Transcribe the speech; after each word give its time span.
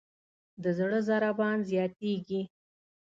د 0.63 0.65
زړه 0.77 0.99
ضربان 1.09 1.57
زیاتېږي. 1.69 2.41